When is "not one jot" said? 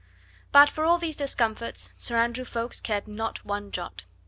3.07-4.05